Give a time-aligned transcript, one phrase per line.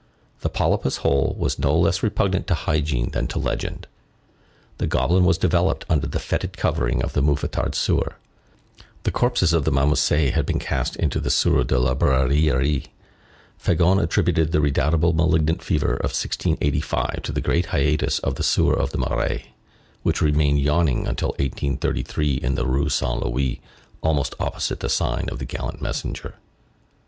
[0.39, 3.85] The Polypus hole was no less repugnant to hygiene than to legend.
[4.79, 8.15] The goblin was developed under the fetid covering of the Mouffetard sewer;
[9.03, 12.87] the corpses of the Marmousets had been cast into the sewer de la Barillerie;
[13.59, 18.73] Fagon attributed the redoubtable malignant fever of 1685 to the great hiatus of the sewer
[18.75, 19.53] of the Marais,
[20.01, 23.61] which remained yawning until 1833 in the Rue Saint Louis,
[24.01, 26.33] almost opposite the sign of the Gallant Messenger.